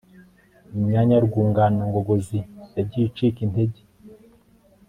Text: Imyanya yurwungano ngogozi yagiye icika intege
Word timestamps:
Imyanya 0.75 1.13
yurwungano 1.15 1.81
ngogozi 1.89 2.39
yagiye 2.77 3.05
icika 3.07 3.39
intege 3.47 3.81